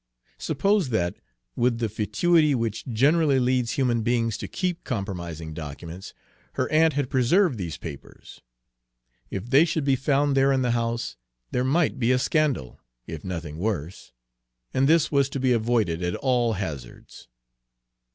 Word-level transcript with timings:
Suppose 0.39 0.89
that, 0.89 1.17
with 1.55 1.77
the 1.77 1.87
fatuity 1.87 2.55
which 2.55 2.87
generally 2.87 3.39
leads 3.39 3.73
human 3.73 4.01
beings 4.01 4.35
to 4.37 4.47
keep 4.47 4.83
compromising 4.83 5.53
documents, 5.53 6.15
her 6.53 6.67
aunt 6.71 6.93
had 6.93 7.07
preserved 7.07 7.59
these 7.59 7.77
papers? 7.77 8.41
If 9.29 9.47
they 9.51 9.63
should 9.63 9.83
be 9.85 9.95
found 9.95 10.35
there 10.35 10.51
in 10.51 10.63
the 10.63 10.71
house, 10.71 11.17
there 11.51 11.63
might 11.63 11.99
be 11.99 12.11
a 12.11 12.17
scandal, 12.17 12.79
if 13.05 13.23
nothing 13.23 13.59
worse, 13.59 14.11
and 14.73 14.89
this 14.89 15.11
was 15.11 15.29
to 15.29 15.39
be 15.39 15.51
avoided 15.53 16.01
at 16.01 16.15
all 16.15 16.53
hazards. 16.53 17.27